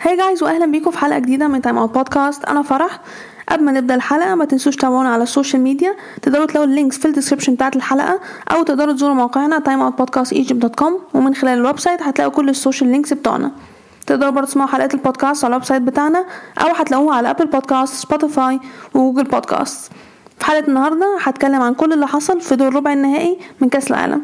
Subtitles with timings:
[0.00, 3.00] Hi guys واهلا بيكم في حلقة جديدة من Time Out Podcast أنا فرح.
[3.48, 6.98] قبل ما نبدأ الحلقة ما تنسوش تتابعونا على ال social media تقدروا تلاقوا ال links
[6.98, 8.20] في ال description بتاعت الحلقة
[8.52, 13.50] أو تقدروا تزوروا موقعنا timeoutpodcastegypt.com ومن خلال ال website هتلاقوا كل ال social links بتوعنا.
[14.06, 16.24] تقدروا برضه تسمعوا حلقات البودكاست على ال website بتاعنا
[16.58, 18.60] أو هتلاقوها على Apple Podcasts Spotify
[18.94, 19.92] و Google Podcasts
[20.38, 24.22] في حلقة النهارده هتكلم عن كل اللي حصل في دور ربع النهائي من كأس العالم.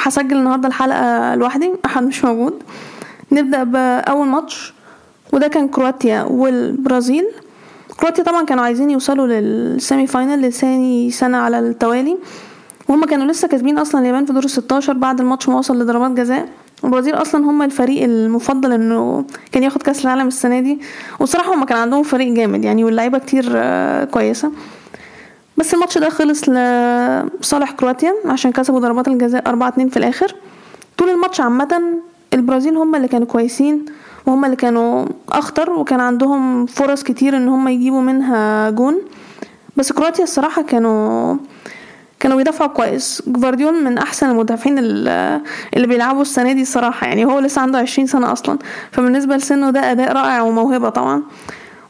[0.00, 2.62] هسجل النهارده الحلقة لوحدي أحمد مش موجود.
[3.32, 4.74] نبدأ باول ماتش
[5.32, 7.24] وده كان كرواتيا والبرازيل.
[8.00, 12.18] كرواتيا طبعا كانوا عايزين يوصلوا لل semi-final لثاني سنة على التوالي.
[12.88, 16.48] وهم كانوا لسه كاسبين أصلا اليابان في دور الستاشر بعد الماتش ما وصل لضربات جزاء.
[16.84, 20.80] البرازيل أصلا هم الفريق المفضل إنه كان ياخد كأس العالم السنة دي.
[21.20, 24.52] وصراحة هم كان عندهم فريق جامد يعني واللعيبة كتير آه، كويسة.
[25.56, 30.34] بس الماتش ده خلص لصالح كرواتيا عشان كسبوا ضربات الجزاء أربعة اتنين في الآخر.
[30.98, 31.82] طول الماتش عامة
[32.34, 33.84] البرازيل هم اللي كانوا كويسين
[34.26, 38.98] وهم اللي كانوا أخطر وكان عندهم فرص كتير إن هم يجيبوا منها جون.
[39.76, 41.36] بس كرواتيا الصراحة كانوا
[42.20, 43.22] كانوا بيدافعوا كويس.
[43.26, 47.06] جفارديول من أحسن المدافعين اللي بيلعبوا السنة دي الصراحة.
[47.06, 48.58] يعني هو لسه عنده عشرين سنة أصلا.
[48.92, 51.22] فبالنسبة لسنه ده أداء رائع وموهبة طبعا.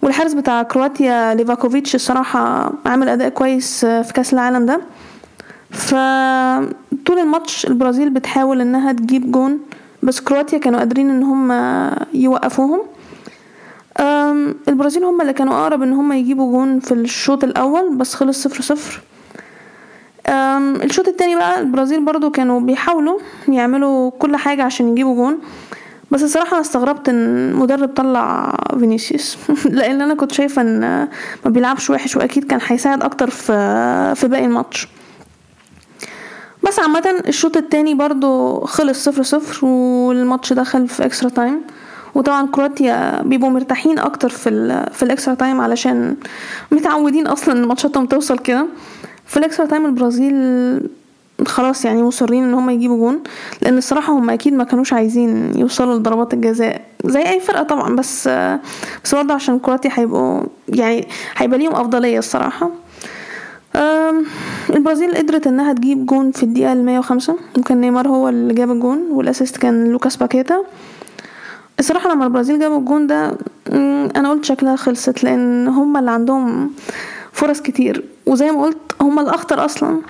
[0.03, 4.81] والحارس بتاع كرواتيا ليفاكوفيتش الصراحة عامل أداء كويس في كأس العالم ده.
[5.71, 9.59] فطول الماتش البرازيل بتحاول إنها تجيب جون.
[10.03, 11.53] بس كرواتيا كانوا قادرين إن هم
[12.15, 12.81] يوقفوهم.
[14.69, 18.63] البرازيل هم اللي كانوا أقرب إن هم يجيبوا جون في الشوط الأول بس خلص صفر
[18.63, 19.01] صفر.
[20.85, 25.39] الشوط التاني بقى البرازيل برضو كانوا بيحاولوا يعملوا كل حاجة عشان يجيبوا جون.
[26.11, 29.39] بس الصراحة أنا استغربت إن مدرب طلع فينيسيوس.
[29.77, 30.81] لأن أنا كنت شايفة إن
[31.45, 33.53] ما بيلعبش وحش وأكيد كان هيساعد أكتر في
[34.15, 34.89] في باقي الماتش.
[36.69, 41.61] بس عامة الشوط التاني برضو خلص صفر صفر والماتش دخل في extra time
[42.15, 46.17] وطبعا كرواتيا بيبقوا مرتاحين أكتر في ال في ال extra time علشان
[46.71, 48.67] متعودين أصلا إن ماتشاتهم توصل كده.
[49.27, 50.35] في ال extra time البرازيل
[51.47, 53.21] خلاص يعني مصرين إن هم يجيبوا جون
[53.63, 57.97] لأن الصراحة هم أكيد ما كانوش عايزين يوصلوا لضربات الجزاء زي أي فرقة طبعا.
[57.97, 58.29] بس
[59.05, 62.71] بس برضه عشان كرواتيا هيبقوا يعني هيبقى ليهم أفضلية الصراحة.
[64.71, 67.37] البرازيل قدرت إنها تجيب جون في الدقيقة المية وخمسة.
[67.59, 70.63] وكان نيمار هو اللي جاب الجون وال assist كان لوكاس باكيتا.
[71.79, 73.37] الصراحة لما البرازيل جابوا الجون ده
[74.17, 76.71] أنا قلت شكلها خلصت لأن هما اللي عندهم
[77.33, 78.05] فرص كتير.
[78.27, 80.01] وزي ما قلت هما الأخطر أصلا.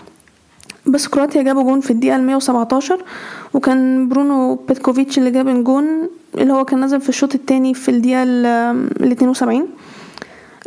[0.87, 3.05] بس كرواتيا جابوا جون في الدقيقة المية وسبعتاشر
[3.55, 8.23] وكان برونو بيتكوفيتش اللي جاب الجون اللي هو كان نزل في الشوط التاني في الدقيقة
[8.23, 8.47] ال
[9.13, 9.69] 72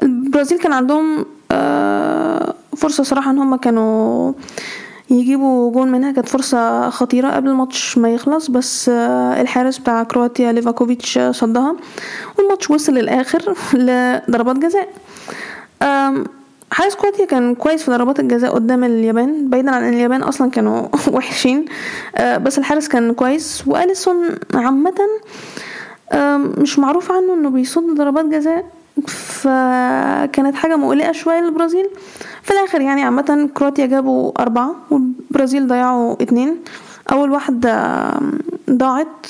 [0.03, 4.33] البرازيل كان عندهم آه، فرصة صراحة إن هما كانوا
[5.09, 10.51] يجيبوا جون منها كانت فرصة خطيرة قبل الماتش ما يخلص بس آه، الحارس بتاع كرواتيا
[10.51, 11.75] ليفاكوفيتش صدها
[12.39, 14.87] والماتش وصل للآخر لضربات جزاء.
[16.71, 20.87] حارس كرواتيا كان كويس في ضربات الجزاء قدام اليابان بعيدا عن إن اليابان أصلا كانوا
[21.15, 21.65] وحشين
[22.15, 23.63] آه، بس الحارس كان كويس.
[23.67, 24.17] وأليسون
[24.53, 24.93] عامة
[26.13, 28.65] آم، مش معروف عنه إنه بيصد ضربات جزاء
[29.07, 31.85] فكانت حاجة مقلقة شوية للبرازيل.
[32.43, 36.55] في الآخر يعني عامة كرواتيا جابوا أربعة والبرازيل ضيعوا اتنين.
[37.11, 38.03] أول واحدة
[38.69, 39.27] ضاعت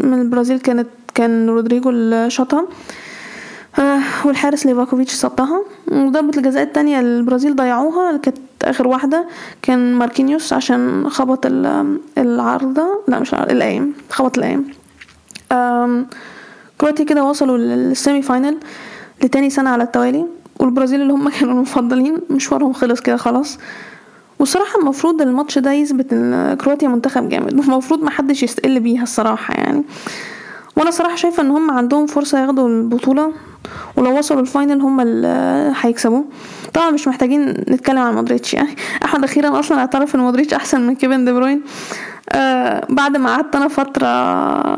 [0.00, 2.64] من البرازيل كانت كان رودريجو اللي شاطها
[3.78, 5.60] آه، والحارس ليفاكوفيتش صدها.
[5.92, 9.24] وضربة الجزاء التانية البرازيل ضيعوها كانت آخر واحدة
[9.62, 14.70] كان ماركينيوس عشان خبط ال- العارضة لا مش العارضة القايم خبط القايم
[16.78, 18.56] كرواتيا كده وصلوا لل semi-final
[19.24, 20.26] لتاني سنة على التوالي
[20.60, 23.58] والبرازيل اللي هم كانوا المفضلين مشوارهم خلص كده خلاص.
[24.38, 29.84] والصراحة المفروض الماتش ده يثبت إن كرواتيا منتخب جامد المفروض محدش يستقل بيها الصراحة يعني.
[30.76, 33.32] وأنا صراحة شايفة إن هم عندهم فرصة ياخدوا البطولة
[33.96, 36.22] ولو وصلوا ال final هم اللي هيكسبوا
[36.74, 38.76] طبعا مش محتاجين نتكلم عن مودريتش يعني.
[39.04, 41.62] أحمد أخيرا أصلا اعترف إن مودريتش أحسن من كيفن دي بروين.
[42.32, 44.06] آه بعد ما قعدت أنا فترة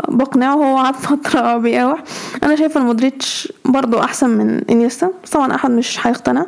[0.09, 2.03] بقنعه وهو قعد فترة بيقاوح
[2.43, 5.11] أنا شايفة إن مودريتش برضو أحسن من إنيستا.
[5.33, 6.47] طبعا أحمد مش هيقتنع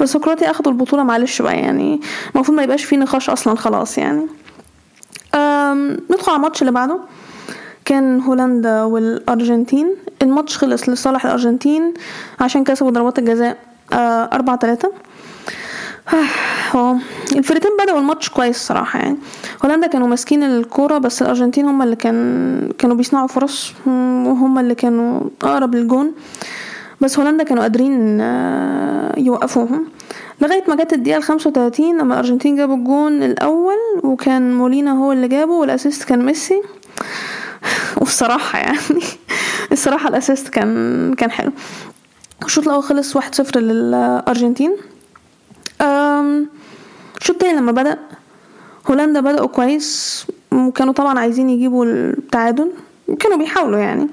[0.00, 2.00] بس كرواتيا أخدوا البطولة معلش بقى يعني
[2.34, 4.26] المفروض ما يبقاش فيه نقاش أصلا خلاص يعني.
[6.10, 6.98] ندخل على الماتش اللي بعده.
[7.84, 9.94] كان هولندا والأرجنتين.
[10.22, 11.94] الماتش خلص لصالح الأرجنتين
[12.40, 13.56] عشان كسبوا ضربات الجزاء
[13.92, 14.92] آه، أربعة تلاتة.
[16.74, 16.98] آه
[17.36, 19.16] الفرقتين بدأوا الماتش كويس صراحة يعني.
[19.64, 24.74] هولندا كانوا ماسكين الكورة بس الأرجنتين هم اللي كان كانوا بيصنعوا فرص مم، وهم اللي
[24.74, 26.12] كانوا أقرب للجون.
[27.00, 29.86] بس هولندا كانوا قادرين آه، يوقفوهم.
[30.40, 35.28] لغاية ما جت الدقيقة الخمسة وتلاتين لما الأرجنتين جابوا الجون الأول وكان مولينا هو اللي
[35.28, 36.62] جابه والأسيست كان ميسي.
[38.00, 38.78] والصراحة يعني
[39.72, 41.52] الصراحة الأسيست كان كان حلو.
[42.44, 44.76] الشوط الأول خلص واحد صفر للأرجنتين.
[47.24, 47.98] الشوط التاني لما بدأ؟
[48.90, 52.70] هولندا بدأوا كويس وكانوا طبعا عايزين يجيبوا التعادل
[53.20, 54.08] كانوا بيحاولوا يعني.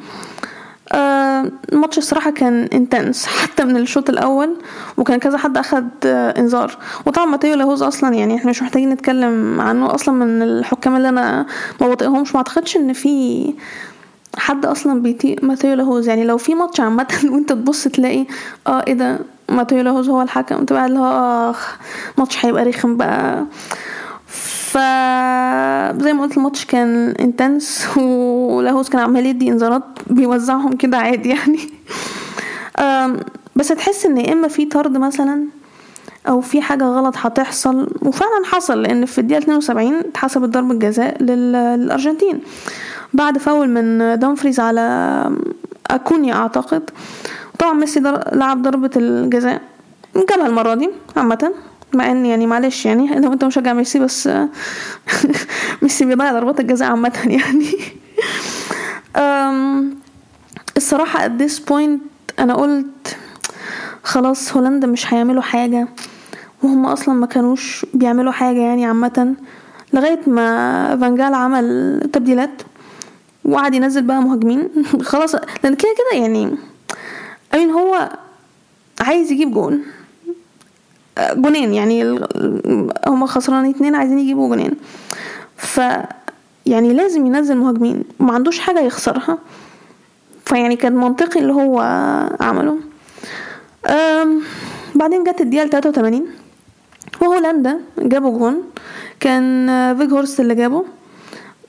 [0.94, 4.56] آه الماتش الصراحة كان intense حتى من الشوط الأول
[4.98, 6.78] وكان كذا حد أخد آه إنذار.
[7.06, 11.46] وطبعا ماتيو لاهوز أصلا يعني إحنا مش محتاجين نتكلم عنه أصلا من الحكام اللي أنا
[11.82, 12.32] ما بطيقهمش.
[12.32, 13.54] ما أعتقدش إن في
[14.38, 16.08] حد أصلا بيطيق ماتيو لاهوز.
[16.08, 18.26] يعني لو في ماتش عامة وأنت تبص تلاقي
[18.68, 19.20] آه إيه ده؟
[19.52, 21.78] ماتيو لاهوز هو الحكم تبقى اللي هو اخ
[22.18, 23.46] ماتش هيبقى رخم بقى.
[24.28, 24.78] ف
[26.04, 31.60] زي ما قلت الماتش كان انتنس ولاهوز كان عمال يدي انذارات بيوزعهم كده عادي يعني.
[33.56, 35.46] بس تحس إن يا إما في طرد مثلا
[36.28, 42.40] أو في حاجة غلط هتحصل وفعلا حصل لأن في الدقيقة 72 اتحسبت ضربة جزاء للأرجنتين.
[43.14, 45.26] بعد فاول من دامفريز على
[45.92, 46.90] أكونيا أعتقد.
[47.62, 48.00] طبعا ميسي
[48.32, 49.62] لعب ضربة الجزاء
[50.30, 51.54] جابها المرة دي عامة
[51.94, 54.30] مع إن يعني معلش يعني لو أنت مشجع ميسي بس
[55.82, 57.68] ميسي بيضيع ضربات الجزاء عامة يعني.
[60.78, 62.00] الصراحة at this point
[62.40, 63.18] أنا قلت
[64.04, 65.88] خلاص هولندا مش هيعملوا حاجة
[66.64, 69.36] وهم أصلا ما كانوش بيعملوا حاجة يعني عامة
[69.94, 72.62] لغاية ما فانجال عمل تبديلات
[73.46, 74.70] وقعد ينزل بقى مهاجمين.
[75.12, 76.58] خلاص لأن كده كده يعني
[77.54, 78.10] امين هو
[79.02, 79.84] عايز يجيب جون.
[81.34, 82.20] جونين يعني
[83.08, 84.72] هما خسرانين اتنين عايزين يجيبوا جونين.
[85.58, 85.82] ف
[86.66, 88.04] يعني لازم ينزل مهاجمين.
[88.20, 89.38] ما عندوش حاجة يخسرها.
[90.46, 91.80] فيعني كان منطقي اللي هو
[92.40, 92.78] عمله.
[94.96, 96.28] بعدين جت الدقيقة 83
[97.22, 98.64] وهولندا جابوا جون.
[99.20, 99.68] كان
[99.98, 100.86] فيجهورست اللي جابه.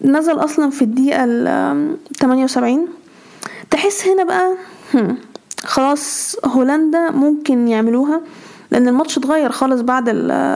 [0.05, 2.89] نزل أصلا في الدقيقة ال 78
[3.71, 4.57] تحس هنا بقى
[5.65, 8.21] خلاص هولندا ممكن يعملوها
[8.71, 10.11] لأن الماتش اتغير خالص بعد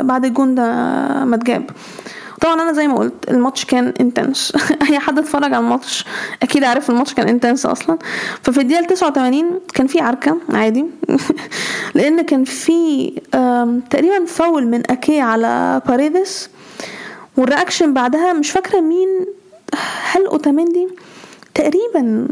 [0.04, 0.62] بعد الجون ده
[1.24, 1.70] ما اتجاب.
[2.40, 4.52] طبعا أنا زي ما قلت الماتش كان intense
[4.90, 6.04] أي حد اتفرج على الماتش
[6.42, 7.98] أكيد عارف الماتش كان intense أصلا.
[8.42, 10.84] ففي الدقيقة 89 كان في عركة عادي.
[11.94, 13.08] لأن كان في
[13.90, 16.50] تقريبا فاول من أكيه على باريدس
[17.36, 19.08] وال reaction بعدها مش فاكرة مين
[20.12, 20.88] هل أوتاميندي
[21.56, 22.26] تقريبا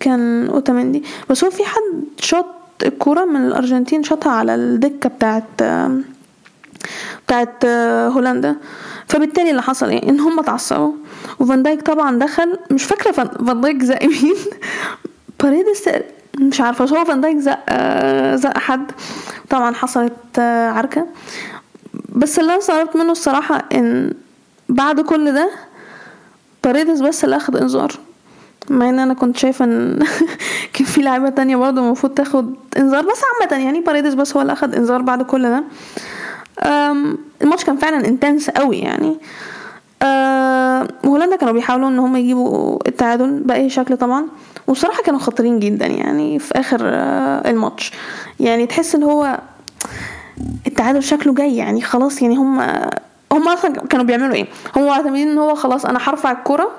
[0.00, 2.46] كان اوتاميندي بس هو في حد شاط
[2.86, 5.62] الكورة من الأرجنتين شاطها على الدكة بتاعت
[7.26, 7.64] بتاعت
[8.14, 8.56] هولندا.
[9.08, 10.92] فبالتالي اللي حصل إيه؟ إن هم اتعصبوا.
[11.40, 14.36] وفان دايك طبعا دخل مش فاكرة فان دايك زق مين.
[15.42, 15.88] باريدس
[16.40, 17.58] مش عارفة هو فان دايك زق
[18.34, 18.92] زق حد.
[19.50, 21.06] طبعا حصلت عركة.
[22.08, 24.14] بس اللي أنا استغربت منه الصراحة إن
[24.68, 25.50] بعد كل ده
[26.64, 28.05] باريدس بس اللي اخد إنذار.
[28.70, 30.02] مع إن أنا كنت شايفة إن
[30.72, 34.52] كان في لعيبة تانية برضه المفروض تاخد إنذار بس عامة يعني باريدس بس هو اللي
[34.52, 35.64] أخد إنذار بعد كل ده.
[37.42, 39.16] الماتش كان فعلا intense قوي يعني.
[41.06, 44.26] هولندا كانوا بيحاولوا إن هم يجيبوا التعادل بأي شكل طبعا
[44.66, 46.80] وبصراحه كانوا خطيرين جدا يعني في آخر
[47.50, 47.92] الماتش.
[48.40, 49.38] يعني تحس ان هو
[50.66, 52.60] التعادل شكله جاي يعني خلاص يعني هم
[53.32, 54.46] هم أصلا كانوا بيعملوا إيه؟
[54.76, 56.70] هم معتمدين إن هو خلاص أنا هرفع الكرة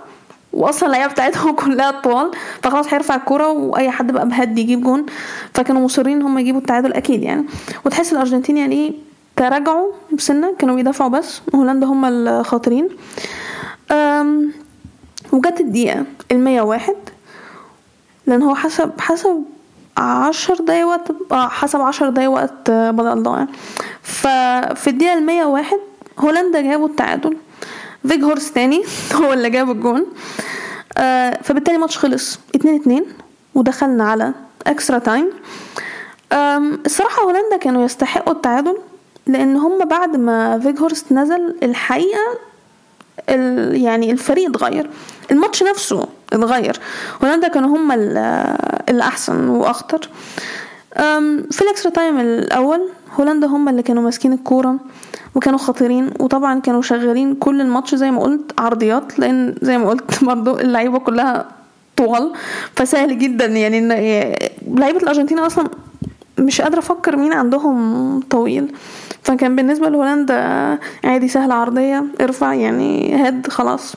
[0.57, 2.31] واصلا اللعيبه بتاعتهم كلها طوال
[2.63, 5.05] فخلاص هيرفع الكورة وأي حد بقى بهد يجيب جون.
[5.53, 7.45] فكانوا مصرين إن هم يجيبوا التعادل أكيد يعني.
[7.85, 8.93] وتحس الارجنتين يعني إيه
[9.35, 12.89] تراجعوا بسنة كانوا بيدافعوا بس هولندا هم الخاطرين.
[15.31, 16.95] وجت الدقيقة المية واحد
[18.27, 19.43] لأن هو حسب حسب
[19.97, 23.47] عشر دقايق وقت حسب عشر دقايق وقت بدل ضايع
[24.01, 25.79] ففي الدقيقة المية واحد
[26.19, 27.37] هولندا جابوا التعادل.
[28.07, 28.83] فيجهورست تاني
[29.15, 30.05] هو اللي جاب الجون.
[30.97, 33.05] آه فبالتالي الماتش خلص اتنين اتنين
[33.55, 34.33] ودخلنا على
[34.67, 35.29] extra time
[36.85, 38.77] الصراحة هولندا كانوا يستحقوا التعادل
[39.27, 42.37] لأن هم بعد ما فيجهورست نزل الحقيقة
[43.29, 44.89] ال يعني الفريق اتغير.
[45.31, 46.79] الماتش نفسه اتغير.
[47.23, 47.91] هولندا كانوا هم
[48.89, 50.09] الأحسن وأخطر.
[51.51, 54.79] في ال extra time الأول هولندا هم اللي كانوا ماسكين الكورة
[55.35, 60.23] وكانوا خطيرين وطبعا كانوا شغالين كل الماتش زي ما قلت عرضيات لأن زي ما قلت
[60.23, 61.45] برضو اللعيبة كلها
[61.97, 62.33] طوال
[62.75, 63.87] فسهل جدا يعني ان
[64.79, 65.69] لعيبة الأرجنتين أصلا
[66.37, 68.73] مش قادرة أفكر مين عندهم طويل.
[69.23, 70.35] فكان بالنسبة لهولندا
[71.03, 73.95] عادي سهلة عرضية ارفع يعني head خلاص.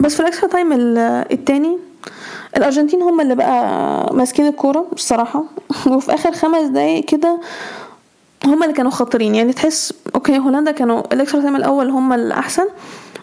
[0.00, 1.78] بس في ال extra time التاني
[2.58, 5.44] الأرجنتين هم اللي بقى ماسكين الكورة الصراحه
[5.90, 7.40] وفي آخر خمس دقايق كده
[8.46, 9.34] هم اللي كانوا خطرين.
[9.34, 12.64] يعني تحس okay هولندا كانوا ال extra time الأول هم الأحسن.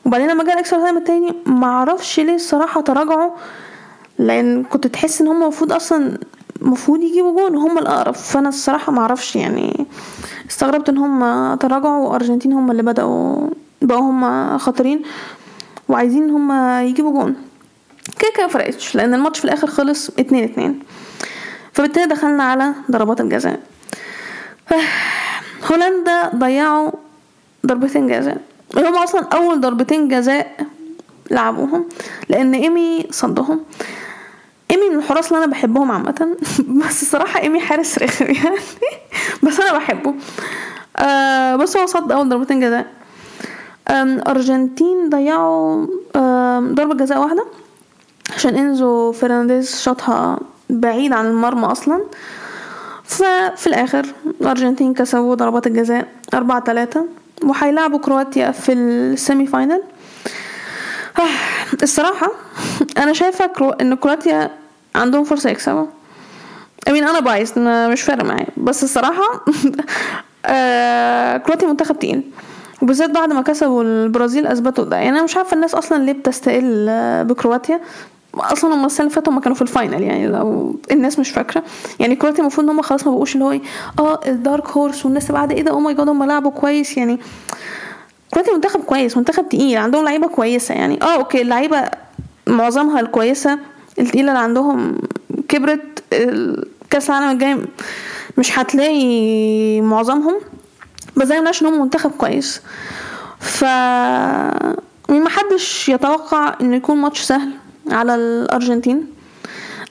[0.06, 3.32] وبعدين لما جه ال extra time التاني معرفش ليه الصراحة تراجعوا
[4.20, 6.18] لأن كنت تحس إن هم المفروض أصلا
[6.62, 7.56] المفروض يجيبوا جون.
[7.56, 8.14] وهم الأقرب.
[8.14, 9.86] فأنا الصراحة معرفش يعني
[10.50, 12.08] استغربت إن هم تراجعوا.
[12.10, 13.48] وأرجنتين هم اللي بدأوا
[13.82, 15.02] بقوا هم خطرين.
[15.90, 16.52] وعايزين إن هم
[16.88, 17.36] يجيبوا جون.
[18.20, 20.80] كده كده مفرقتش لأن الماتش في الآخر خلص اتنين اتنين.
[21.74, 23.60] فبالتالي دخلنا على ضربات الجزاء.
[25.72, 26.92] هولندا ضيعوا
[27.66, 28.38] ضربتين جزاء.
[28.78, 30.66] هم أصلا أول ضربتين جزاء
[31.32, 31.86] لعبوهم
[32.30, 33.64] لأن إيمي صدهم.
[34.72, 36.38] إيمي من الحراس اللي أنا بحبهم عامة.
[36.88, 38.58] بس الصراحه إيمي حارس رخم يعني.
[39.44, 40.14] بس أنا بحبه.
[40.98, 42.88] آه بس هو صد أول ضربتين جزاء.
[44.28, 45.88] أرجنتين ضيعوا
[46.74, 47.46] ضربة جزاء واحدة.
[48.46, 52.02] عشان إنزو فرنانديز شاطها بعيد عن المرمى أصلا.
[53.04, 54.06] ففي الآخر
[54.42, 57.06] الأرجنتين كسبوا ضربات الجزاء أربعة تلاتة
[57.44, 59.84] وهيلعبوا كرواتيا في ال semi-final
[61.84, 62.32] الصراحة
[62.98, 63.52] أنا شايفة.
[63.82, 64.52] إن كرواتيا
[64.96, 65.86] عندهم فرصة يكسبوا.
[66.88, 68.48] I mean أنا biased مش فارق معايا.
[68.58, 69.24] بس الصراحة
[70.46, 71.38] آه...
[71.38, 72.24] كرواتيا منتخب تقيل.
[72.82, 74.98] وبالذات بعد ما كسبوا البرازيل أثبتوا ده.
[74.98, 76.86] يعني أنا مش عارفة الناس أصلا ليه بتستقل
[77.24, 77.80] بكرواتيا.
[78.38, 81.64] أصلا هم السنة اللي فاتوا هم كانوا في ال final يعني لو الناس مش فاكرة.
[82.00, 83.62] يعني كرواتيا المفروض إن هم خلاص ما بقوش اللي هو إيه
[84.00, 86.98] آه ال dark horse والناس بعد إيه ده oh my God هم لعبوا كويس.
[86.98, 87.20] يعني
[88.34, 90.76] كرواتيا منتخب كويس منتخب تقيل عندهم لعيبة كويسة.
[90.76, 91.90] يعني آه okay اللعيبة
[92.48, 93.60] معظمها الكويسة
[94.00, 94.98] التقيلة اللي عندهم
[95.50, 96.04] كبرت
[96.90, 97.58] كأس العالم الجاي
[98.38, 100.40] مش هتلاقي معظمهم.
[101.18, 102.62] بس زي ما إن هم منتخب كويس.
[103.40, 103.64] ف
[105.10, 107.50] ما حدش يتوقع إنه يكون ماتش سهل.
[107.92, 109.08] على الأرجنتين.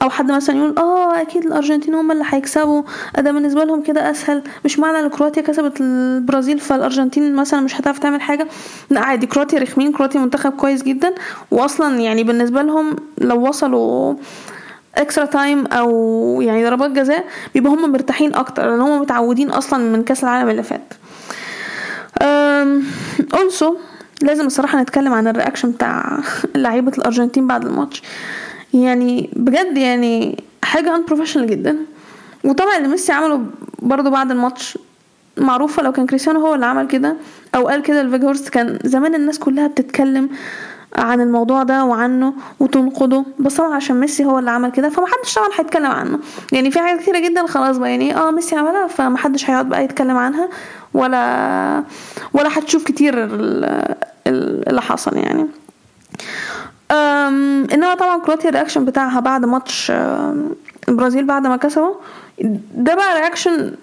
[0.02, 2.82] أو حد مثلا يقول آه أكيد الأرجنتين هم اللي هيكسبوا.
[3.18, 4.42] ده بالنسبة لهم كده أسهل.
[4.64, 8.48] مش معنى إن كرواتيا كسبت البرازيل فالأرجنتين مثلا مش هتعرف تعمل حاجة.
[8.90, 9.92] لا عادي كرواتيا رخمين.
[9.92, 11.14] كرواتيا منتخب كويس جدا.
[11.50, 14.14] واصلا يعني بالنسبة لهم لو وصلوا
[14.94, 17.24] extra time أو يعني ضربات جزاء
[17.54, 18.66] بيبقى هم مرتاحين أكتر.
[18.66, 20.94] لأن هم متعودين أصلا من كأس العالم اللي فات.
[23.34, 23.76] also
[24.24, 26.18] لازم الصراحة نتكلم عن ال reaction بتاع
[26.54, 28.02] لعيبة الأرجنتين بعد الماتش.
[28.74, 31.76] يعني بجد يعني حاجة unprofessional جدا.
[32.44, 33.40] وطبعا اللي ميسي عمله
[33.78, 34.78] برضه بعد الماتش
[35.38, 37.16] معروفة لو كان كريستيانو هو اللي عمل كده
[37.54, 40.28] أو قال كده لفيجهورست كان زمان الناس كلها بتتكلم
[40.96, 45.48] عن الموضوع ده وعنه وتنقده بس طبعا عشان ميسي هو اللي عمل كده فمحدش طبعا
[45.58, 46.18] هيتكلم عنه.
[46.52, 50.16] يعني في حاجات كتيرة جدا خلاص بقى يعني آه ميسي عملها فمحدش هيقعد بقى يتكلم
[50.16, 50.48] عنها
[50.94, 51.84] ولا
[52.32, 53.14] ولا هتشوف كتير
[54.26, 55.46] اللي حصل يعني.
[57.74, 59.92] انما طبعا كرواتيا ال reaction بتاعها بعد ماتش
[60.88, 61.94] البرازيل بعد ما كسبوا
[62.74, 63.74] ده بقى reaction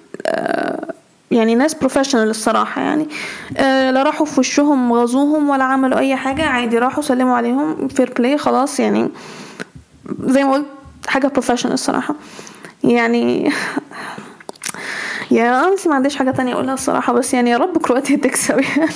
[1.31, 3.07] يعني ناس professional الصراحة يعني.
[3.57, 8.13] أه لا راحوا في وشهم غاظوهم ولا عملوا أي حاجة عادي راحوا سلموا عليهم fair
[8.17, 9.09] play خلاص يعني.
[10.19, 10.65] زي ما قلت
[11.07, 12.15] حاجة professional الصراحة.
[12.83, 13.51] يعني
[15.31, 18.91] يا امسي ما عنديش حاجة تانية أقولها الصراحة بس يعني يا رب كرواتيا تكسب يعني.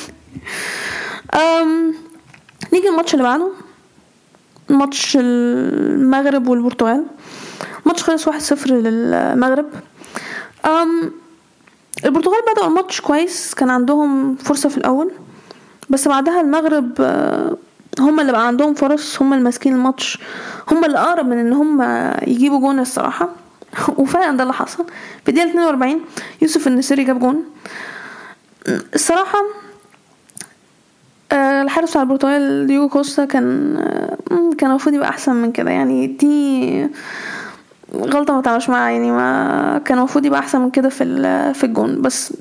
[2.74, 3.52] نيجي الماتش اللي بعده.
[4.70, 7.06] ماتش المغرب والبرتغال.
[7.86, 9.66] ماتش خلص واحد صفر للمغرب.
[10.66, 11.12] أم
[12.06, 13.54] البرتغال بدأوا الماتش كويس.
[13.54, 15.12] كان عندهم فرصة في الأول.
[15.90, 17.02] بس بعدها المغرب
[18.00, 19.22] هم اللي بقى عندهم فرص.
[19.22, 20.20] هم اللي ماسكين الماتش.
[20.72, 21.82] هم اللي أقرب من إن هم
[22.28, 23.30] يجيبوا جون الصراحة.
[23.98, 24.86] وفعلا ده اللي حصل.
[25.24, 26.02] في الدقيقة 42
[26.42, 27.46] يوسف النسيري جاب جون.
[28.96, 29.40] الصراحة
[31.34, 33.76] الحارس بتاع البرتغال ديوجو كوستا كان
[34.58, 35.72] كان المفروض يبقى أحسن من كده.
[35.72, 36.88] يعني دي
[37.96, 38.92] غلطة ما تعملش معاها.
[38.92, 41.04] يعني ما كان المفروض يبقى أحسن من كده في
[41.54, 42.02] في الجون.
[42.02, 42.34] بس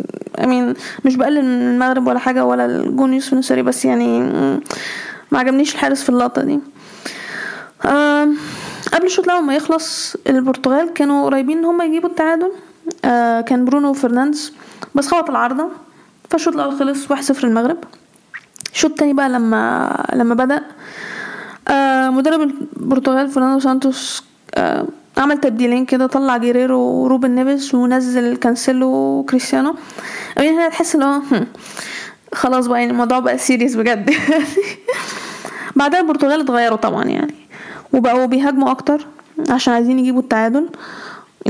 [0.45, 4.21] I mean مش بقلل من المغرب ولا حاجة ولا الجون يوسف النصيري بس يعني
[5.33, 6.61] ما عجبنيش الحارس في اللقطة دي.
[8.93, 12.53] قبل الشوط الأول ما يخلص البرتغال كانوا قريبين إن هم يجيبوا التعادل.
[13.49, 14.53] كان برونو فرنانديز
[14.95, 15.69] بس خبط العارضة.
[16.31, 17.77] فالشوط الأول خلص واحد صفر المغرب.
[18.75, 20.63] الشوط التاني بقى لما لما بدأ.
[22.11, 24.25] مدرب البرتغال فرناندو سانتوس
[25.19, 29.75] عمل تبديلين كده طلع جيريرو وروبن نيفيز ونزل كانسيلو وكريستيانو.
[30.37, 31.21] يعني هنا تحس إن هو
[32.35, 34.11] خلاص بقى يعني الموضوع بقى سيريس بجد.
[35.77, 37.35] بعدها البرتغال اتغيروا طبعا يعني
[37.93, 39.07] وبقوا بيهاجموا أكتر
[39.51, 40.69] عشان عايزين يجيبوا التعادل.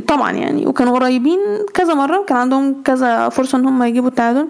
[0.09, 1.39] طبعا يعني وكانوا قريبين
[1.75, 4.49] كذا مرة كان عندهم كذا فرصة إن هم يجيبوا التعادل.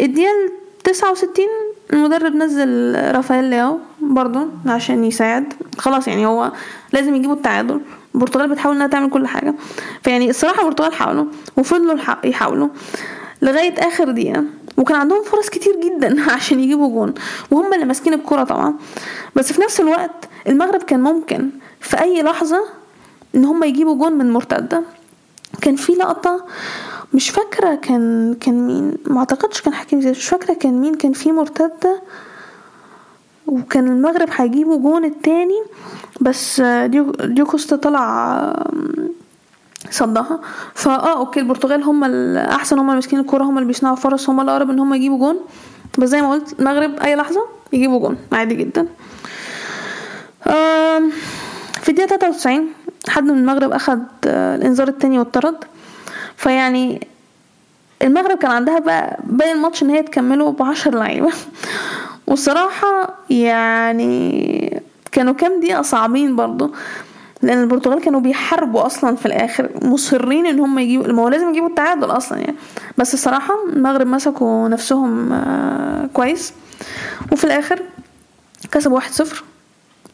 [0.00, 1.48] الدقيقة تسعة وستين
[1.92, 5.54] المدرب نزل رافائيل لياو برضو عشان يساعد.
[5.78, 6.52] خلاص يعني هو
[6.92, 7.80] لازم يجيبوا التعادل.
[8.14, 9.54] البرتغال بتحاول إنها تعمل كل حاجة.
[10.02, 11.24] فيعني الصراحة البرتغال حاولوا
[11.56, 12.68] وفضلوا يحاولوا
[13.42, 14.44] لغاية آخر دقيقة.
[14.76, 17.14] وكان عندهم فرص كتير جدا عشان يجيبوا جون.
[17.50, 18.74] وهم اللي ماسكين الكرة طبعا.
[19.36, 22.64] بس في نفس الوقت المغرب كان ممكن في أي لحظة
[23.34, 24.82] إن هم يجيبوا جون من مرتدة.
[25.62, 26.44] كان في لقطة
[27.14, 31.12] مش فاكرة كان كان مين ما أعتقدش كان حكيم زياد مش فاكرة كان مين كان
[31.12, 32.02] في مرتدة
[33.46, 35.62] وكان المغرب هيجيبوا جون التاني
[36.20, 38.66] بس ديوجو كوستا طلع
[39.90, 40.40] صدها.
[40.86, 44.70] آه okay البرتغال هم الاحسن هم اللي ماسكين الكورة هم اللي بيصنعوا فرص هم الاقرب
[44.70, 45.40] إن هم يجيبوا جون.
[45.98, 48.86] بس زي ما قلت المغرب أي لحظة يجيبوا جون عادي جدا.
[51.82, 52.66] في الدقيقة 93
[53.08, 55.56] حد من المغرب أخد الإنذار التاني واتطرد
[56.38, 57.06] فيعني
[58.02, 61.32] المغرب كان عندها بقى باقي الماتش إن هي تكمله بعشر لعيبة.
[62.26, 66.74] والصراحه يعني كانوا كام دقيقة صعبين برضو
[67.42, 71.68] لأن البرتغال كانوا بيحاربوا أصلا في الآخر مصرين إن هم يجيبوا ما هو لازم يجيبوا
[71.68, 72.56] التعادل أصلا يعني.
[72.98, 75.42] بس الصراحة المغرب مسكوا نفسهم
[76.12, 76.52] كويس.
[77.32, 77.82] وفي الآخر
[78.72, 79.44] كسبوا واحد صفر.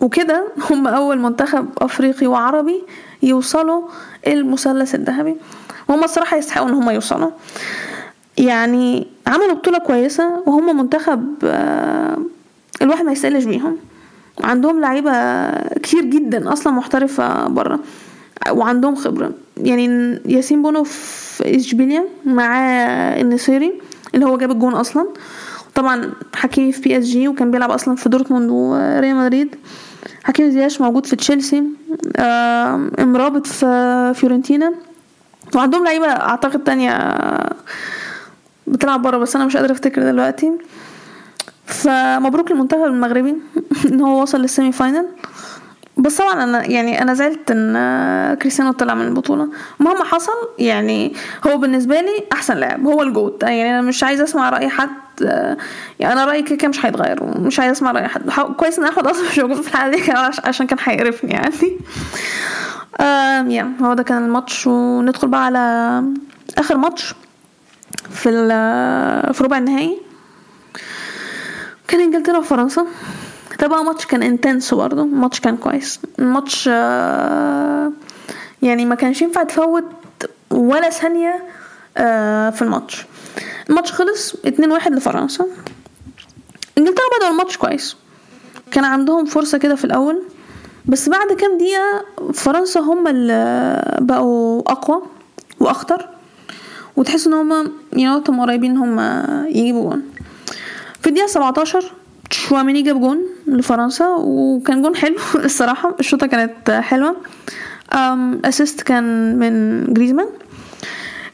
[0.00, 2.82] وكده هم أول منتخب أفريقي وعربي
[3.22, 3.82] يوصلوا
[4.26, 5.36] المثلث الذهبي.
[5.88, 7.30] وهم الصراحة يستحقوا إن هم يوصلوا.
[8.38, 11.34] يعني عملوا بطولة كويسة وهم منتخب
[12.82, 13.76] الواحد ما يستقلش بيهم.
[14.40, 15.12] عندهم لعيبة
[15.78, 17.78] كتير جدا أصلا محترفة بره
[18.50, 19.32] وعندهم خبرة.
[19.56, 22.58] يعني ياسين بونو في اشبيليا مع
[23.20, 23.80] النصيري
[24.14, 25.06] اللي هو جاب الجون أصلا.
[25.74, 29.56] طبعا حكيمي في PSG وكان بيلعب أصلا في دورتموند وريال مدريد.
[30.24, 31.62] حكيم زياش موجود في تشيلسي.
[32.98, 34.72] امرابط في فيورنتينا.
[35.54, 37.14] وعندهم لعيبة أعتقد تانية
[38.66, 40.52] بتلعب بره بس أنا مش قادره أفتكر دلوقتي.
[41.66, 43.34] فمبروك للمنتخب المغربي
[43.92, 45.06] إن هو وصل لل semi-final.
[45.96, 49.48] بس طبعا أنا يعني أنا زعلت إن كريستيانو طلع من البطولة.
[49.80, 51.14] مهما حصل يعني
[51.46, 54.88] هو بالنسبة لي أحسن لاعب هو ال GOAT يعني أنا مش عايزة أسمع رأي حد
[56.00, 57.22] يعني أنا رأيي كده مش هيتغير.
[57.24, 58.30] ومش عايزة أسمع رأي حد.
[58.56, 60.12] كويس ان احمد أصلا مش موجود في الحلقة دي
[60.44, 61.54] عشان كان هيقرفني يعني.
[63.00, 64.66] آم yeah هو ده كان الماتش.
[64.66, 66.02] وندخل بقى على
[66.58, 67.14] آخر ماتش
[68.10, 68.30] في
[69.32, 69.98] في ربع النهائي.
[71.88, 72.86] كان إنجلترا وفرنسا.
[73.60, 76.00] ده بقى ماتش كان intense برضه الماتش كان كويس.
[76.18, 76.66] الماتش
[78.62, 79.84] يعني ما كانش ينفع تفوت
[80.50, 81.44] ولا ثانية
[82.50, 83.04] في الماتش.
[83.70, 85.46] الماتش خلص اتنين واحد لفرنسا.
[86.78, 87.96] انجلترا بدأوا الماتش كويس.
[88.70, 90.22] كان عندهم فرصة كده في الأول.
[90.86, 95.02] بس بعد كام دقيقة فرنسا هم اللي بقوا أقوى
[95.60, 96.08] وأخطر.
[96.96, 100.02] وتحس إن هما انطوا قريبين هما يجيبوا جون.
[101.00, 101.92] في الدقيقة 17
[102.34, 105.94] تشواميني جاب جون لفرنسا وكان جون حلو الصراحة.
[106.00, 107.16] الشوطة كانت حلوة.
[108.44, 110.26] assist كان من جريزمان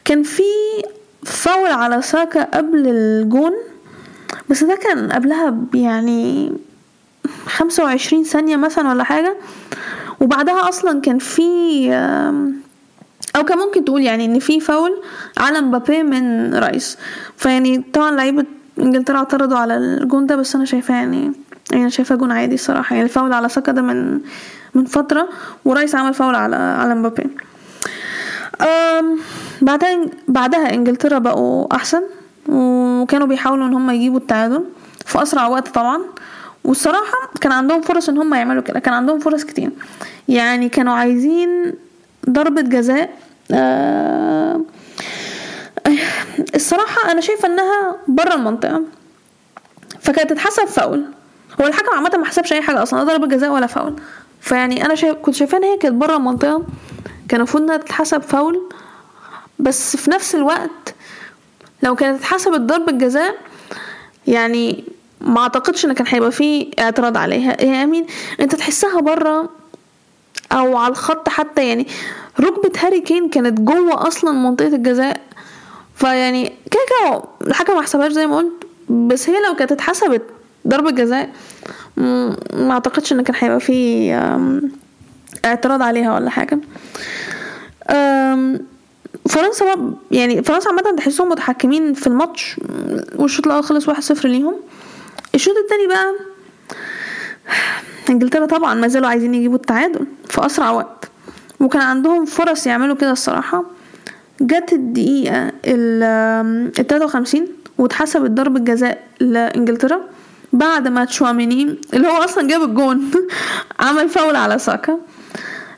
[0.04, 0.42] كان في
[1.24, 3.52] فاول على ساكا قبل الجون
[4.50, 6.52] بس ده كان قبلها يعني
[7.46, 9.36] خمسة وعشرين ثانية مثلا ولا حاجة.
[10.20, 11.42] وبعدها أصلا كان في
[13.36, 15.02] أو كان ممكن تقول يعني إن في فاول
[15.38, 16.98] على مبابي من رايس.
[17.36, 18.44] فيعني طبعا لعيبة
[18.80, 21.32] انجلترا اعترضوا على الجون ده بس أنا شايفاه يعني
[21.70, 22.94] يعني أنا شايفاه جون عادي الصراحة.
[22.94, 24.20] يعني الفاول على ساكا ده من
[24.74, 25.28] من فترة
[25.64, 27.26] ورايس عمل فاول على على مبابي.
[29.62, 32.02] بعدها بعدها انجلترا بقوا أحسن
[32.48, 34.64] وكانوا بيحاولوا إن هم يجيبوا التعادل
[35.06, 36.00] في أسرع وقت طبعا.
[36.64, 39.70] والصراحة كان عندهم فرص إن هم يعملوا كده كان عندهم فرص كتير.
[40.28, 41.72] يعني كانوا عايزين
[42.30, 43.10] ضربة جزاء
[43.52, 44.60] آه
[46.54, 48.82] الصراحة أنا شايفة إنها بره المنطقة
[50.00, 51.04] فكانت تتحسب فاول.
[51.60, 53.96] هو الحكم عامة ما حسبش أي حاجة أصلا لا ضربة جزاء ولا فاول.
[54.40, 56.62] فيعني أنا شايف كنت شايفة إن هي كانت بره المنطقة
[57.28, 58.68] كان المفروض إنها تتحسب فاول.
[59.58, 60.94] بس في نفس الوقت
[61.82, 63.34] لو كانت اتحسبت ضربة جزاء
[64.26, 64.84] يعني
[65.20, 67.62] ما أعتقدش إن كان هيبقى فيه اعتراض عليها.
[67.62, 68.06] يا امين
[68.40, 69.50] أنت تحسها بره
[70.52, 71.86] أو على الخط حتى يعني
[72.40, 75.20] ركبة هاري كين كانت جوه أصلا منطقة الجزاء.
[76.00, 80.22] فيعني كده كده الحكم ما حسبهاش زي ما قلت بس هي لو كانت اتحسبت
[80.68, 81.30] ضربة جزاء
[81.96, 84.14] ما اعتقدش ان كان هيبقى فيه
[85.44, 86.58] اعتراض عليها ولا حاجة.
[89.28, 89.78] فرنسا بقى
[90.10, 92.56] يعني فرنسا عامة تحسهم متحكمين في الماتش
[93.16, 94.54] والشوط الأول خلص واحد صفر ليهم.
[95.34, 96.14] الشوط التاني بقى
[98.10, 101.10] انجلترا طبعا ما زالوا عايزين يجيبوا التعادل في أسرع وقت
[101.60, 103.64] وكان عندهم فرص يعملوا كده الصراحة.
[104.40, 107.46] جت الدقيقة ال 53
[107.78, 110.00] واتحسبت ضربة جزاء لإنجلترا
[110.52, 113.10] بعد ما تشواميني اللي هو أصلا جاب الجون
[113.80, 114.98] عمل فاول على ساكا.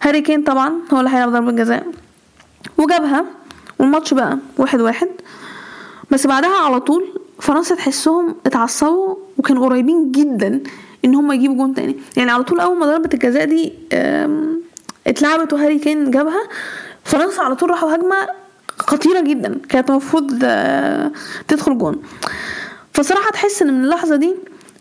[0.03, 1.87] هاري كين طبعا هو اللي هيلعب ضربة جزاء.
[2.79, 3.25] وجابها
[3.79, 5.09] والماتش بقى واحد واحد.
[6.11, 7.05] بس بعدها على طول
[7.41, 10.61] فرنسا تحسهم اتعصبوا وكانوا قريبين جدا
[11.05, 11.97] إن هم يجيبوا جون تاني.
[12.17, 13.73] يعني على طول أول ما ضربة الجزاء دي
[15.07, 16.43] اتلعبت وهاري كين جابها
[17.05, 18.42] فرنسا على طول راحوا هجمة
[18.87, 19.61] خطيرة جدا.
[19.69, 21.11] كانت المفروض آه،
[21.49, 22.03] تدخل جون.
[22.95, 24.35] فصراحة تحس إن من اللحظة دي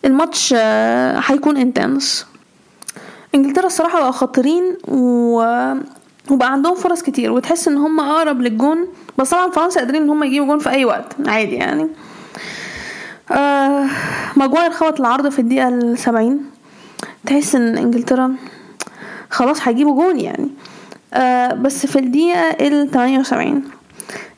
[0.04, 2.26] الماتش آه، هيكون intense
[3.34, 5.76] إنجلترا الصراحه بقى خطيرين و آه،
[6.30, 8.86] وبقى عندهم فرص كتير وتحس إن هم أقرب للجون.
[9.18, 11.88] بس طبعا فرنسا قادرين إن هم يجيبوا جون في أي وقت عادي يعني.
[13.30, 13.86] آه
[14.36, 16.50] ماجواير خبط العارضة في الدقيقة السبعين.
[17.26, 18.34] تحس إن إنجلترا
[19.30, 20.50] خلاص هيجيبوا جون يعني.
[21.14, 23.62] آه بس في الدقيقة ال 78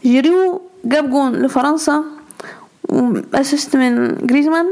[0.05, 2.05] جيرو جاب جون لفرنسا
[3.35, 4.67] assist من جريزمان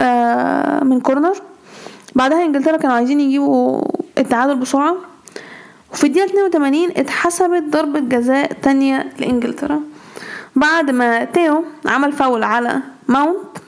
[0.00, 1.42] آه، من corner
[2.14, 3.82] بعدها إنجلترا كانوا عايزين يجيبوا
[4.18, 4.96] التعادل بسرعة.
[5.92, 9.80] وفي الدقيقة 82 اتحسبت ضربة جزاء تانية لإنجلترا.
[10.56, 13.58] بعد ما تيو عمل فاول على ماونت.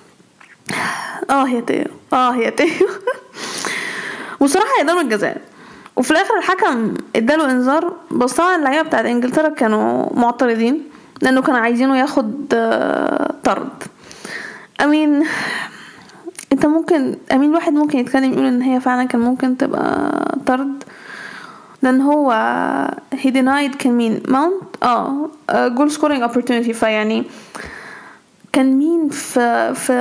[1.30, 2.88] آه يا تيو آه يا تيو.
[4.40, 5.40] وصراحة هي ضربة جزاء.
[5.96, 7.92] وفي الآخر الحكم اداله انذار.
[8.10, 10.82] بس طبعا اللعيبة بتاعت إنجلترا كانوا معترضين.
[11.22, 13.68] لأنه كانوا عايزينه ياخد آه، طرد.
[14.80, 15.24] أمين
[16.52, 20.12] أنت ممكن أمين واحد ممكن يتكلم يقول إن هي فعلا كان ممكن تبقى
[20.46, 20.84] طرد.
[21.82, 22.32] لأن هو
[23.14, 25.28] he denied كان مين ماونت آه
[25.68, 26.72] goal scoring opportunity.
[26.72, 27.24] فيعني
[28.52, 29.92] كان مين في في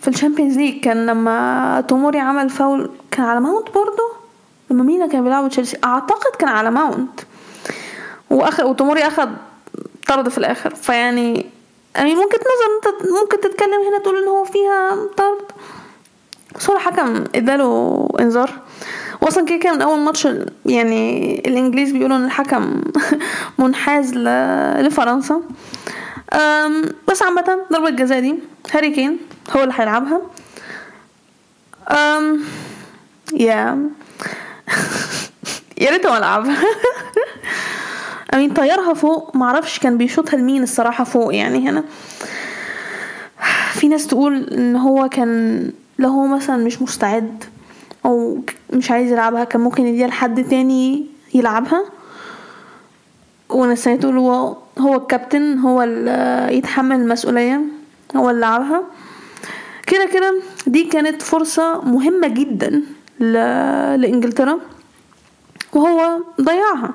[0.00, 4.12] في ال Champions League؟ كان لما توموري عمل فاول كان على ماونت برضه؟
[4.70, 7.20] لما مين كان بيلعبوا تشيلسي أعتقد كان على ماونت
[8.30, 9.28] واخد وتوموري أخد
[10.06, 10.74] طرد في الآخر.
[10.74, 11.46] فيعني
[11.96, 15.38] يعني ممكن نظر أنت ممكن تتكلم هنا تقول إن هو فيها طرد.
[16.56, 18.50] بس هو الحكم إداله إنذار.
[19.20, 20.28] واصلا كده كان أول ماتش
[20.66, 22.82] يعني الإنجليز بيقولوا إن الحكم
[23.58, 24.14] منحاز
[24.78, 25.40] لفرنسا.
[27.08, 28.34] بس عامة ضربة الجزاء دي
[28.72, 29.18] هاري كين
[29.56, 30.20] هو اللي هيلعبها.
[31.90, 32.40] أم
[33.32, 33.78] يا.
[35.80, 36.56] يا ريته العبها
[38.34, 39.36] امين طيرها فوق.
[39.36, 41.84] معرفش كان بيشوطها لمين الصراحة فوق يعني هنا.
[43.72, 47.44] في ناس تقول إن هو كان لو هو مثلا مش مستعد
[48.04, 48.38] أو
[48.72, 51.84] مش عايز يلعبها كان ممكن يديها لحد تاني يلعبها.
[53.48, 57.60] وناس تقول هو هو الكابتن هو اللي يتحمل المسؤولية
[58.16, 58.82] هو اللي لعبها.
[59.86, 60.34] كده كده
[60.66, 62.82] دي كانت فرصة مهمة جدا
[63.96, 64.58] لإنجلترا.
[65.72, 66.90] وهو ضيعها.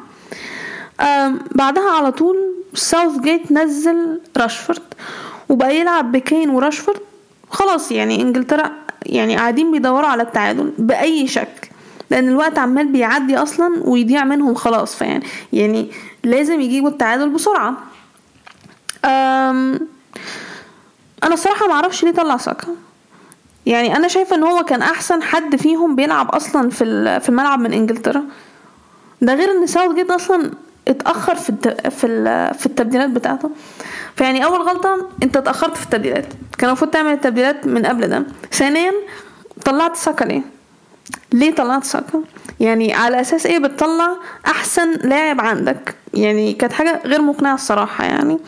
[1.55, 2.37] بعدها على طول
[2.73, 4.81] ساوث جيت نزل راشفورد
[5.49, 6.99] وبقى يلعب بكين وراشفورد.
[7.49, 8.71] خلاص يعني إنجلترا
[9.05, 11.67] يعني قاعدين بيدوروا على التعادل بأي شكل
[12.09, 14.95] لأن الوقت عمال بيعدي أصلا ويضيع منهم خلاص.
[14.95, 15.91] فيعني يعني
[16.23, 17.73] لازم يجيبوا التعادل بسرعة.
[19.05, 19.79] أم
[21.23, 22.67] أنا الصراحة معرفش ليه طلع ساكا.
[23.65, 27.73] يعني أنا شايفة إن هو كان أحسن حد فيهم بيلعب أصلا في في الملعب من
[27.73, 28.23] إنجلترا.
[29.21, 30.51] ده غير إن ساوث جيت أصلا
[30.89, 31.51] اتأخر في
[31.89, 32.07] في
[32.59, 33.51] في التبديلات بتاعته.
[34.15, 36.25] فيعني أول غلطة أنت اتأخرت في التبديلات.
[36.57, 38.23] كان المفروض تعمل التبديلات من قبل ده.
[38.51, 38.91] ثانيا
[39.65, 40.41] طلعت ساكا ليه؟
[41.33, 42.23] ليه طلعت ساكا
[42.59, 44.09] يعني على أساس إيه بتطلع
[44.47, 48.39] أحسن لاعب عندك؟ يعني كانت حاجة غير مقنعة الصراحة يعني.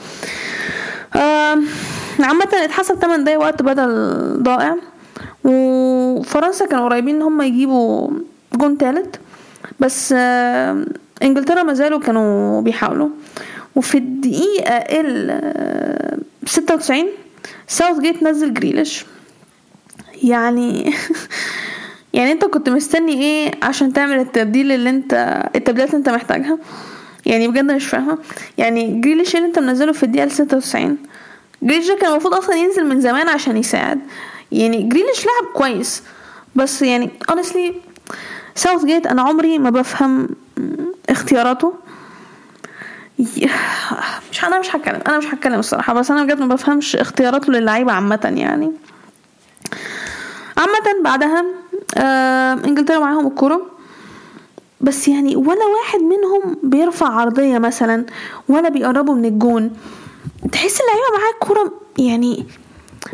[2.19, 4.75] عامة اتحسب 8 دقايق وقت بدل ضائع.
[5.43, 8.10] وفرنسا كانوا قريبين إن هم يجيبوا
[8.54, 9.19] جون تالت.
[9.80, 10.15] بس
[11.24, 13.10] إنجلترا ما زالوا كانوا بيحاولوا.
[13.76, 17.06] وفي الدقيقة ال 96
[17.68, 19.06] ساوث جيت نزل جريليش
[20.24, 20.94] يعني
[22.14, 26.58] يعني أنت كنت مستني إيه عشان تعمل التبديل اللي انت التبديلات اللي أنت محتاجها؟
[27.26, 28.18] يعني بجد مش فاهمة.
[28.58, 30.98] يعني جريليش اللي أنت منزله في الدقيقة 96
[31.64, 34.00] جريليش ده كان المفروض أصلا ينزل من زمان عشان يساعد.
[34.52, 36.04] يعني جريليش لعب كويس
[36.56, 37.74] بس يعني honestly
[38.56, 40.30] ساوث جيت أنا عمري ما بفهم
[41.10, 41.74] اختياراته؟
[44.32, 47.92] مش أنا مش هتكلم أنا مش هتكلم الصراحة بس أنا بجد ما بفهمش اختياراته للعيبة
[47.92, 48.72] عامة يعني.
[50.58, 51.46] عامة بعدها
[51.98, 53.62] آه إنجلترا معاهم الكورة
[54.82, 58.06] بس يعني ولا واحد منهم بيرفع عرضية مثلا
[58.50, 59.72] ولا بيقربوا من الجون.
[60.52, 62.46] تحس اللعيبة معاها الكورة يعني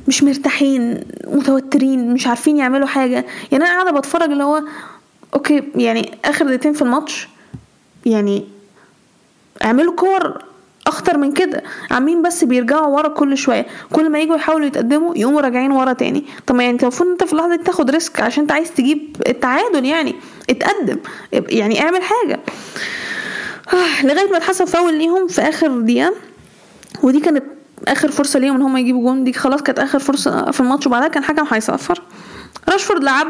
[0.08, 3.26] مش مرتاحين متوترين مش عارفين يعملوا حاجة.
[3.52, 4.64] يعني أنا قاعدة بتفرج اللي هو
[5.34, 7.28] okay يعني آخر دقيقتين في الماتش
[8.08, 8.46] يعني
[9.64, 10.44] اعملوا كورة
[10.88, 11.64] اخطر من كده.
[11.92, 13.66] عاملين بس بيرجعوا ورا كل شوية.
[13.94, 16.26] كل ما يجوا يحاولوا يتقدموا يقوموا راجعين ورا تاني.
[16.48, 19.86] طب يعني انت المفروض انت في اللحظة دي تاخد risk عشان انت عايز تجيب التعادل
[19.86, 20.16] يعني.
[20.50, 20.98] اتقدم.
[21.32, 22.40] يعني اعمل حاجة.
[23.74, 26.14] آه لغاية ما اتحسب فاول ليهم في آخر دقيقة.
[27.04, 27.44] ودي كانت
[27.88, 29.24] آخر فرصة ليهم إن هم يجيبوا جون.
[29.24, 30.88] دي خلاص كانت آخر فرصة في الماتش.
[30.88, 32.02] وبعدها كان حكم هيصفر.
[32.70, 33.28] راشفورد لعب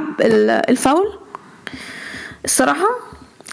[0.70, 1.20] الفاول.
[2.46, 2.88] الصراحة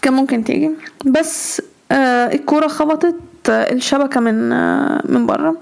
[0.05, 0.71] كان ممكن تيجي.
[1.05, 3.15] بس آه الكورة خبطت
[3.49, 5.57] الشبكة من آه من بره.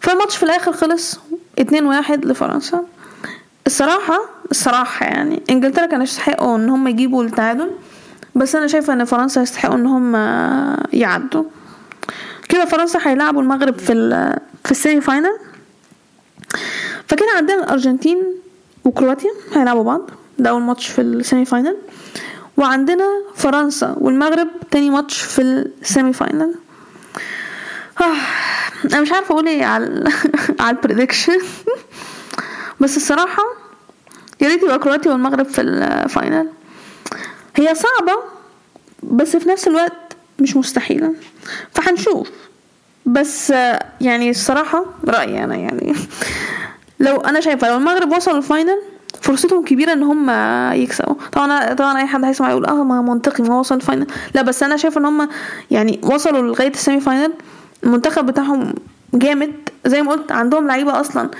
[0.00, 1.20] فالماتش في الآخر خلص
[1.58, 2.84] اتنين واحد لفرنسا.
[3.66, 4.20] الصراحة
[4.50, 7.70] الصراحة يعني إنجلترا كانوا يستحقوا إن هم يجيبوا التعادل.
[8.34, 10.16] بس أنا شايفة إن فرنسا يستحقوا إن هم
[10.92, 11.44] يعدوا.
[12.48, 13.92] كده فرنسا هيلعبوا المغرب في
[14.64, 15.38] في ال semi-final.
[17.08, 18.22] فكده عندنا الأرجنتين
[18.84, 20.10] وكرواتيا هيلعبوا بعض.
[20.38, 21.76] ده أول ماتش في ال semi-final.
[22.58, 26.54] وعندنا فرنسا والمغرب تاني ماتش في ال semi-final
[28.00, 28.16] آه.
[28.92, 30.10] أنا مش عارفة أقول إيه على
[30.60, 31.38] على ال prediction
[32.80, 33.42] بس الصراحة
[34.40, 36.48] يا ريت يبقى كرواتيا والمغرب في ال final
[37.56, 38.22] هي صعبة
[39.02, 41.14] بس في نفس الوقت مش مستحيلة.
[41.74, 42.28] فهنشوف.
[43.06, 43.50] بس
[44.00, 45.94] يعني الصراحة رأيي أنا يعني.
[47.00, 48.78] لو أنا شايفة لو المغرب وصلوا ال final
[49.28, 50.30] فرصتهم كبيرة إن هم
[50.82, 51.14] يكسبوا.
[51.32, 54.62] طبعا طبعا أي حد هيسمع يقول آه ما منطقي ما وصل ال final لا بس
[54.62, 55.28] أنا شايفه إن هم
[55.70, 57.32] يعني وصلوا لغاية ال semi-final
[57.84, 58.74] المنتخب بتاعهم
[59.14, 59.52] جامد.
[59.86, 61.30] زي ما قلت عندهم لعيبة أصلا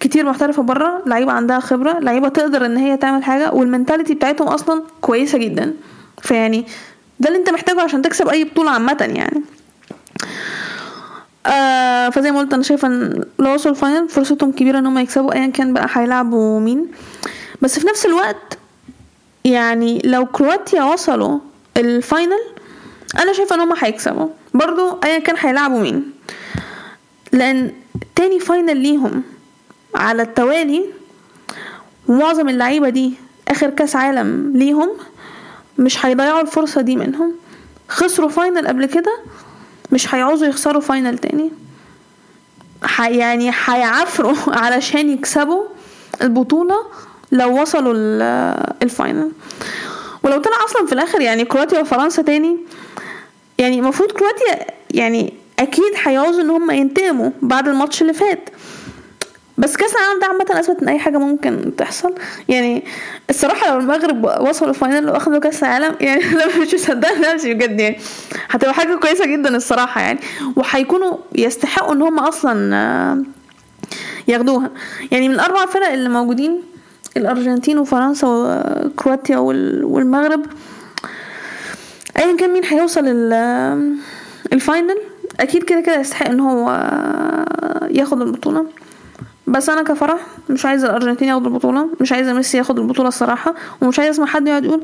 [0.00, 4.48] كتير محترفة بره لعيبة عندها خبرة لعيبة تقدر إن هي تعمل حاجة وال mentality بتاعتهم
[4.48, 5.74] أصلا كويسة جدا.
[6.22, 6.66] فيعني
[7.20, 9.42] ده اللي أنت محتاجه عشان تكسب أي بطولة عامة يعني.
[11.46, 14.98] آه فزي ما قلت أنا شايفة إن لو وصلوا ال final فرصتهم كبيرة إن هم
[14.98, 16.86] يكسبوا ايا كان بقى هيلعبوا مين.
[17.62, 18.58] بس في نفس الوقت
[19.44, 21.38] يعني لو كرواتيا وصلوا
[21.76, 22.40] ال final
[23.22, 24.28] أنا شايفة إن هم هيكسبوا.
[24.54, 26.12] برضو ايا كان هيلعبوا مين.
[27.32, 27.72] لأن
[28.16, 29.22] تاني final ليهم
[29.94, 30.84] على التوالي
[32.08, 33.14] ومعظم اللعيبة دي
[33.48, 34.88] آخر كأس عالم ليهم
[35.78, 37.32] مش هيضيعوا الفرصة دي منهم.
[37.88, 39.18] خسروا final قبل كده
[39.92, 41.50] مش هيعوزوا يخسروا final تاني.
[43.00, 45.64] يعني هيعافروا علشان يكسبوا
[46.22, 46.76] البطولة
[47.32, 47.94] لو وصلوا
[48.82, 49.32] ال final
[50.22, 52.56] ولو طلع أصلا في الآخر يعني كرواتيا وفرنسا تاني
[53.58, 58.48] يعني المفروض كرواتيا يعني أكيد هيعوزوا إن هم ينتقموا بعد الماتش اللي فات.
[59.58, 62.14] بس كأس العالم ده عامة أثبت إن أي حاجة ممكن تحصل.
[62.48, 62.84] يعني
[63.30, 67.80] الصراحة لو المغرب وصلوا ال final وأخدوا كأس العالم يعني أنا مش مصدقة نفسي بجد
[67.80, 67.98] يعني.
[68.50, 70.18] هتبقى حاجة كويسة جدا الصراحة يعني.
[70.56, 73.24] وهيكونوا يستحقوا إن هم أصلا
[74.28, 74.70] ياخدوها.
[75.12, 76.62] يعني من الأربع فرق اللي موجودين
[77.16, 80.46] الأرجنتين وفرنسا وكرواتيا والمغرب
[82.18, 83.02] ايا كان مين هيوصل
[84.52, 84.98] الفاينل
[85.40, 86.70] أكيد كده كده يستحق إن هو
[87.90, 88.66] ياخد البطولة.
[89.46, 93.98] بس أنا كفرح مش عايزة الأرجنتين ياخدوا البطولة مش عايزة ميسي ياخد البطولة الصراحة ومش
[93.98, 94.82] عايزة اسمع حد يقعد يقول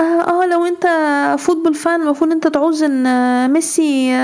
[0.00, 0.02] آه,
[0.42, 0.86] آه لو أنت
[1.40, 4.14] football fan المفروض أنت تعوز إن ميسي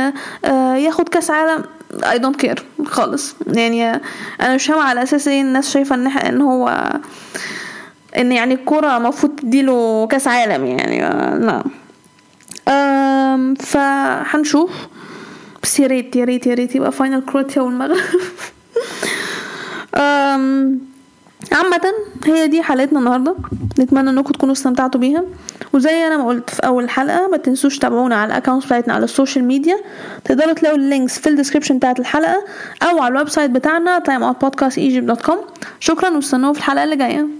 [0.44, 1.64] آه ياخد كأس عالم
[2.10, 3.34] I don't care خالص.
[3.46, 3.92] يعني
[4.40, 6.90] أنا مش فاهمة على أساس إيه الناس شايفة إن إن هو
[8.16, 11.00] إن يعني الكوره المفروض تديله كأس عالم يعني
[11.46, 11.62] لا.
[13.60, 14.70] فهنشوف.
[15.62, 17.96] بس يا ريت يا ريت يا ريت يبقى final كرواتيا والمغرب.
[21.52, 21.80] عامة
[22.24, 23.36] هي دي حلقتنا النهاردة.
[23.78, 25.24] نتمنى إنكم تكونوا استمتعتوا بيها.
[25.72, 29.04] وزي أنا ما قلت في أول حلقة ما تنسوش تابعونا على ال account بتاعتنا على
[29.04, 29.76] ال social media.
[30.24, 32.44] تقدروا تلاقوا ال links في ال description بتاعت الحلقة
[32.82, 35.36] أو على ال website بتاعنا timeoutpodcastegypt.com
[35.80, 37.39] شكرا واستنوا في الحلقة اللي جاية.